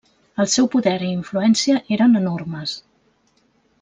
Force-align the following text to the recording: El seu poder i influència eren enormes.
El 0.43 0.47
seu 0.53 0.69
poder 0.75 0.95
i 1.07 1.11
influència 1.17 1.77
eren 1.97 2.21
enormes. 2.21 2.75